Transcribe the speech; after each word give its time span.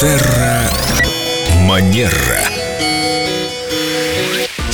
Терра 0.00 0.70
Манера. 1.66 2.47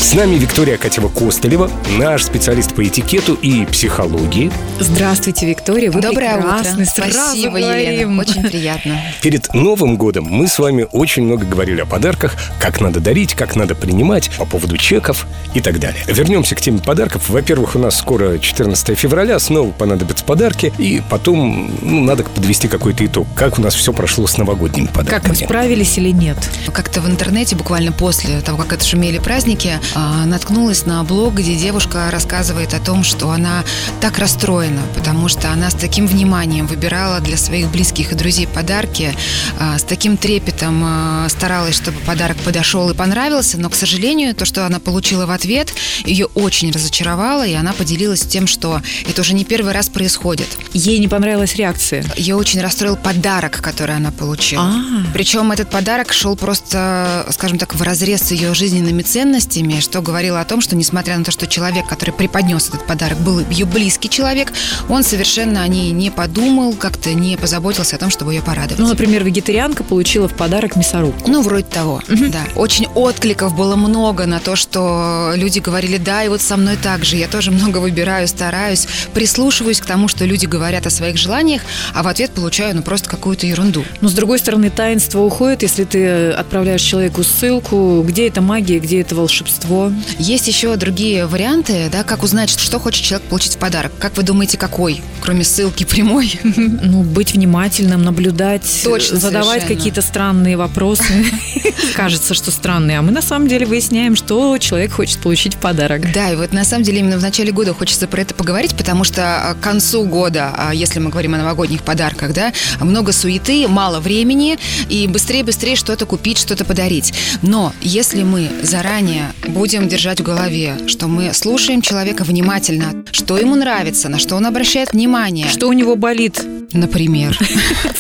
С 0.05 0.13
нами 0.13 0.37
Виктория 0.37 0.77
Катева-Костылева, 0.77 1.71
наш 1.99 2.25
специалист 2.25 2.75
по 2.75 2.87
этикету 2.87 3.33
и 3.41 3.65
психологии. 3.65 4.53
Здравствуйте, 4.79 5.47
Виктория. 5.47 5.91
Вы 5.91 6.03
Доброе 6.03 6.35
прекрасны. 6.35 6.83
утро. 6.83 6.85
Сразу 6.85 7.13
Спасибо, 7.31 7.59
говорим. 7.59 7.93
Елена. 7.93 8.21
Очень 8.21 8.43
приятно. 8.43 9.01
Перед 9.23 9.55
Новым 9.55 9.97
годом 9.97 10.25
мы 10.25 10.47
с 10.47 10.59
вами 10.59 10.87
очень 10.93 11.23
много 11.23 11.47
говорили 11.47 11.81
о 11.81 11.87
подарках, 11.87 12.35
как 12.61 12.83
надо 12.83 13.01
дарить, 13.01 13.33
как 13.33 13.57
надо 13.57 13.75
принимать, 13.75 14.31
по 14.37 14.45
поводу 14.45 14.77
чеков 14.77 15.27
и 15.55 15.63
так 15.63 15.81
далее. 15.81 16.05
Вернемся 16.07 16.55
к 16.55 16.61
теме 16.61 16.81
подарков. 16.81 17.31
Во-первых, 17.31 17.75
у 17.75 17.79
нас 17.79 17.97
скоро 17.97 18.39
14 18.39 18.99
февраля, 18.99 19.39
снова 19.39 19.71
понадобятся 19.71 20.23
подарки, 20.27 20.71
и 20.77 21.03
потом 21.09 21.71
ну, 21.81 22.05
надо 22.05 22.25
подвести 22.25 22.69
какой-то 22.69 23.07
итог, 23.07 23.27
как 23.35 23.59
у 23.59 23.63
нас 23.63 23.75
все 23.75 23.95
прошло 23.95 24.27
с 24.27 24.37
новогодними 24.37 24.87
Как 24.87 24.97
мы 24.97 25.05
подарками. 25.05 25.35
справились 25.35 25.97
или 25.97 26.11
нет? 26.11 26.37
Как-то 26.75 27.01
в 27.01 27.09
интернете, 27.09 27.57
буквально 27.57 27.91
после 27.91 28.43
того, 28.43 28.59
как 28.59 28.75
отшумели 28.75 29.19
праздники, 29.19 29.81
а, 29.97 30.04
наткнулась 30.27 30.87
на 30.87 31.03
блог, 31.05 31.35
где 31.35 31.55
девушка 31.55 32.11
рассказывает 32.11 32.75
о 32.75 32.81
том, 32.81 33.05
что 33.05 33.31
она 33.31 33.65
так 34.01 34.19
расстроена, 34.19 34.83
потому 34.95 35.29
что 35.29 35.51
она 35.51 35.71
с 35.71 35.75
таким 35.75 36.07
вниманием 36.07 36.67
выбирала 36.67 37.21
для 37.21 37.37
своих 37.37 37.71
близких 37.71 38.13
и 38.13 38.15
друзей 38.15 38.47
подарки, 38.47 39.15
а, 39.59 39.79
с 39.79 39.83
таким 39.83 40.17
трепетом 40.17 40.83
а, 40.85 41.29
старалась, 41.29 41.77
чтобы 41.77 41.99
подарок 42.01 42.37
подошел 42.39 42.91
и 42.91 42.95
понравился, 42.95 43.59
но, 43.59 43.71
к 43.71 43.75
сожалению, 43.75 44.35
то, 44.35 44.45
что 44.45 44.67
она 44.67 44.81
получила 44.81 45.27
в 45.27 45.31
ответ, 45.31 45.73
ее 46.05 46.27
очень 46.35 46.71
разочаровало, 46.71 47.47
и 47.47 47.55
она 47.55 47.73
поделилась 47.73 48.23
тем, 48.23 48.47
что 48.47 48.81
это 49.09 49.21
уже 49.21 49.35
не 49.35 49.45
первый 49.45 49.73
раз 49.73 49.89
происходит. 49.89 50.49
Ей 50.73 50.99
не 50.99 51.09
понравилась 51.09 51.55
реакция. 51.57 52.05
Ее 52.17 52.37
очень 52.37 52.61
расстроил 52.61 52.97
подарок, 52.97 53.61
который 53.61 53.97
она 53.97 54.11
получила. 54.11 54.65
А. 54.65 54.83
Причем 55.13 55.53
этот 55.53 55.71
подарок 55.71 56.13
шел 56.13 56.37
просто, 56.37 57.27
скажем 57.31 57.59
так, 57.59 57.75
в 57.75 57.83
разрез 57.83 58.23
с 58.23 58.31
ее 58.33 58.55
жизненными 58.55 59.03
ценностями, 59.03 59.81
что 59.85 60.03
говорило 60.03 60.41
о 60.41 60.45
том, 60.45 60.61
что 60.61 60.75
несмотря 60.75 61.17
на 61.17 61.25
то, 61.25 61.31
что 61.31 61.47
человек, 61.47 61.87
который 61.87 62.11
преподнес 62.11 62.69
этот 62.69 62.87
подарок, 62.87 63.19
был 63.19 63.41
ее 63.51 63.67
близкий 63.67 64.09
человек, 64.09 64.53
он 64.89 65.05
совершенно 65.05 65.63
о 65.63 65.69
ней 65.69 65.93
не 65.93 66.11
подумал, 66.11 66.73
как-то 66.75 67.13
не 67.13 67.37
позаботился 67.37 67.97
о 67.97 67.99
том, 67.99 68.11
чтобы 68.11 68.35
ее 68.35 68.43
порадовать. 68.43 68.79
Ну, 68.79 68.89
например, 68.89 69.23
вегетарианка 69.23 69.85
получила 69.85 70.29
в 70.29 70.35
подарок 70.35 70.77
мясорубку. 70.77 71.31
Ну, 71.31 71.43
вроде 71.43 71.67
того, 71.67 72.03
да. 72.09 72.41
Очень 72.57 72.87
откликов 72.95 73.55
было 73.55 73.77
много 73.77 74.27
на 74.27 74.41
то, 74.41 74.57
что 74.57 75.33
люди 75.37 75.59
говорили, 75.59 75.99
да, 75.99 76.25
и 76.25 76.29
вот 76.29 76.41
со 76.41 76.57
мной 76.57 76.77
так 76.77 77.05
же. 77.05 77.17
Я 77.17 77.29
тоже 77.29 77.51
много 77.51 77.79
выбираю, 77.79 78.27
стараюсь, 78.27 78.87
прислушиваюсь 79.13 79.81
к 79.81 79.87
тому, 79.87 80.09
что 80.09 80.25
люди 80.25 80.47
говорят 80.47 80.87
о 80.87 80.91
своих 80.91 81.17
желаниях, 81.17 81.63
а 81.93 82.03
в 82.03 82.09
ответ 82.09 82.31
получаю, 82.33 82.75
ну, 82.75 82.83
просто 82.83 83.09
какую-то 83.09 83.47
ерунду. 83.47 83.85
Но, 84.01 84.09
с 84.09 84.13
другой 84.15 84.39
стороны, 84.39 84.71
таинство 84.71 85.21
уходит, 85.21 85.63
если 85.63 85.85
ты 85.85 86.31
отправляешь 86.31 86.83
человеку 86.83 87.23
ссылку. 87.23 88.03
Где 88.07 88.29
это 88.29 88.41
магия, 88.41 88.79
где 88.79 89.01
это 89.01 89.15
волшебство? 89.15 89.74
Есть 90.19 90.49
еще 90.49 90.77
другие 90.77 91.27
варианты, 91.27 91.89
да, 91.91 92.03
как 92.05 92.23
узнать, 92.23 92.51
что 92.51 92.79
хочет 92.79 93.05
человек 93.05 93.29
получить 93.29 93.55
в 93.55 93.59
подарок. 93.59 93.93
Как 93.99 94.17
вы 94.17 94.23
думаете, 94.23 94.59
какой, 94.59 95.03
кроме 95.21 95.45
ссылки 95.45 95.85
прямой? 95.85 96.41
Ну, 96.85 97.03
быть 97.03 97.35
внимательным, 97.35 98.03
наблюдать, 98.03 98.63
Точно, 98.85 99.19
задавать 99.19 99.67
какие-то 99.67 100.03
странные 100.03 100.57
вопросы. 100.57 101.27
Кажется, 101.95 102.35
что 102.35 102.51
странные. 102.51 102.99
А 102.99 103.03
мы 103.03 103.11
на 103.11 103.23
самом 103.23 103.49
деле 103.49 103.67
выясняем, 103.67 104.17
что 104.17 104.59
человек 104.59 104.93
хочет 104.93 105.19
получить 105.19 105.55
в 105.55 105.59
подарок. 105.59 106.13
Да, 106.13 106.31
и 106.31 106.37
вот 106.37 106.53
на 106.53 106.65
самом 106.65 106.85
деле 106.85 107.01
именно 107.01 107.19
в 107.19 107.23
начале 107.23 107.53
года 107.53 107.75
хочется 107.75 108.07
про 108.07 108.23
это 108.23 108.35
поговорить, 108.35 108.77
потому 108.77 109.05
что 109.05 109.51
а, 109.51 109.55
к 109.55 109.61
концу 109.61 110.05
года, 110.05 110.53
а, 110.57 110.75
если 110.75 110.99
мы 111.01 111.11
говорим 111.11 111.35
о 111.35 111.39
новогодних 111.39 111.83
подарках, 111.83 112.33
да, 112.33 112.53
много 112.81 113.13
суеты, 113.13 113.67
мало 113.69 114.01
времени, 114.01 114.59
и 114.89 115.07
быстрее-быстрее 115.07 115.77
что-то 115.77 116.07
купить, 116.07 116.39
что-то 116.39 116.65
подарить. 116.65 117.15
Но 117.43 117.73
если 117.81 118.23
мы 118.23 118.51
заранее 118.63 119.33
будем 119.49 119.64
держать 119.89 120.21
в 120.21 120.23
голове, 120.23 120.77
что 120.87 121.09
мы 121.09 121.33
слушаем 121.33 121.81
человека 121.81 122.25
внимательно, 122.25 123.05
что 123.13 123.39
ему 123.39 123.55
нравится, 123.55 124.11
на 124.11 124.19
что 124.19 124.37
он 124.37 124.45
обращает 124.45 124.93
внимание, 124.93 125.49
Что 125.49 125.69
у 125.69 125.73
него 125.73 125.97
болит? 125.97 126.45
Например, 126.73 127.39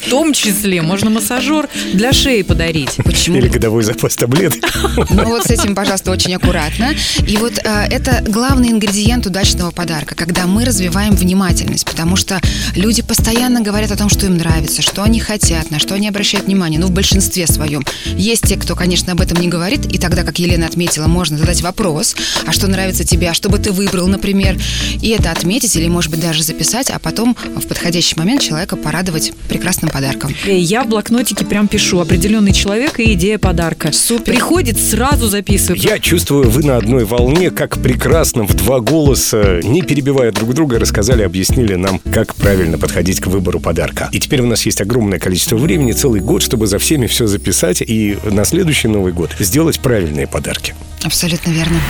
В 0.05 0.11
том 0.11 0.33
числе 0.33 0.83
можно 0.83 1.11
массажер 1.11 1.69
для 1.93 2.13
шеи 2.13 2.43
подарить. 2.43 2.97
почему 3.05 3.39
Или 3.39 3.49
годовой 3.49 3.83
запас 3.83 4.17
таблеток. 4.17 4.63
Ну 5.11 5.25
вот 5.25 5.45
с 5.45 5.51
этим, 5.51 5.75
пожалуйста, 5.75 6.11
очень 6.11 6.35
аккуратно. 6.35 6.95
И 7.27 7.37
вот 7.37 7.59
э, 7.63 7.87
это 7.91 8.23
главный 8.27 8.69
ингредиент 8.71 9.27
удачного 9.27 9.71
подарка, 9.71 10.15
когда 10.15 10.47
мы 10.47 10.65
развиваем 10.65 11.15
внимательность, 11.15 11.85
потому 11.85 12.17
что 12.17 12.41
люди 12.75 13.03
постоянно 13.03 13.61
говорят 13.61 13.91
о 13.91 13.97
том, 13.97 14.09
что 14.09 14.27
им 14.27 14.37
нравится, 14.37 14.83
что 14.83 15.03
они 15.03 15.21
хотят, 15.21 15.71
на 15.71 15.79
что 15.79 15.95
они 15.95 16.09
обращают 16.09 16.47
внимание. 16.47 16.79
Ну, 16.79 16.87
в 16.87 16.93
большинстве 16.93 17.47
своем. 17.47 17.85
Есть 18.07 18.47
те, 18.47 18.57
кто, 18.57 18.77
конечно, 18.77 19.13
об 19.13 19.21
этом 19.21 19.41
не 19.41 19.49
говорит, 19.49 19.87
и 19.87 19.99
тогда, 19.99 20.23
как 20.23 20.39
Елена 20.39 20.67
отметила, 20.67 21.07
можно 21.07 21.39
задать 21.39 21.63
вопрос, 21.63 22.15
а 22.47 22.53
что 22.53 22.67
нравится 22.67 23.05
тебе, 23.05 23.31
а 23.31 23.35
что 23.35 23.49
бы 23.49 23.59
ты 23.59 23.73
выбрал, 23.73 24.07
например, 24.07 24.59
и 25.01 25.09
это 25.09 25.31
отметить 25.31 25.77
или, 25.77 25.89
может 25.89 26.11
быть, 26.11 26.21
даже 26.21 26.43
записать, 26.43 26.91
а 26.91 26.99
потом 26.99 27.37
в 27.57 27.67
подходящий 27.67 28.17
момент 28.17 28.43
человека 28.55 28.77
порадовать 28.77 29.33
прекрасным 29.49 29.91
подарком. 29.91 30.33
Э, 30.47 30.57
Я 30.57 30.85
в 30.85 30.89
блокнотике 30.89 31.45
прям 31.45 31.67
пишу 31.67 31.99
определенный 31.99 32.53
человек 32.53 33.01
и 33.01 33.15
идея 33.15 33.39
подарка. 33.39 33.91
Супер. 33.93 34.33
Приходит, 34.33 34.79
сразу 34.79 35.27
записываю. 35.27 35.81
Я 35.81 35.99
чувствую, 35.99 36.49
вы 36.49 36.63
на 36.63 36.77
одной 36.77 37.05
волне, 37.05 37.51
как 37.51 37.79
прекрасно 37.79 38.45
в 38.45 38.55
два 38.55 38.79
голоса, 38.79 39.61
не 39.65 39.83
перебивая 39.83 40.31
друг 40.31 40.55
друга, 40.55 40.79
рассказали, 40.79 41.23
объяснили 41.23 41.75
нам, 41.75 41.99
как 42.13 42.37
правильно 42.37 42.79
подходить 42.79 43.21
к 43.21 43.27
выбору 43.27 43.59
подарка. 43.59 44.09
И 44.13 44.21
теперь 44.21 44.41
у 44.41 44.47
нас 44.47 44.65
есть 44.67 44.81
огромное 44.81 45.19
количество 45.19 45.57
времени, 45.57 45.91
целый 45.91 46.21
год, 46.21 46.41
чтобы 46.43 46.69
за 46.69 46.79
всеми 46.79 47.09
все 47.09 47.27
записать 47.27 47.83
и 47.83 48.17
на 48.23 48.45
следующий 48.45 48.87
Новый 48.87 49.13
год 49.13 49.33
сделать 49.41 49.81
правильные 49.81 50.29
подарки. 50.29 50.77
Абсолютно 51.03 51.51
верно. 51.51 51.81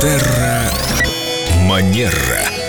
Терра 0.00 0.62
Манера. 1.68 2.61